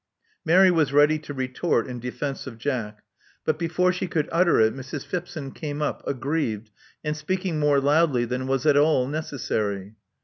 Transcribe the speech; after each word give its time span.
Mary 0.43 0.71
was 0.71 0.91
ready 0.91 1.19
to 1.19 1.31
retort 1.31 1.85
in 1.85 1.99
defence 1.99 2.47
of 2.47 2.57
Jack; 2.57 3.03
but 3.45 3.59
before 3.59 3.93
she 3.93 4.07
could 4.07 4.27
utter 4.31 4.59
it 4.59 4.73
Mrs. 4.73 5.05
Phipson 5.05 5.51
came 5.53 5.79
up, 5.79 6.01
aggrieved, 6.07 6.71
and 7.03 7.15
speaking 7.15 7.59
more 7.59 7.79
loudly 7.79 8.25
than 8.25 8.47
was 8.47 8.65
at 8.65 8.75
all 8.77 9.05
necessary. 9.07 9.93